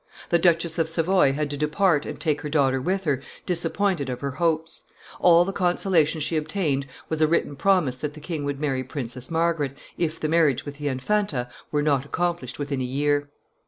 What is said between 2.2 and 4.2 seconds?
her daughter with her, disappointed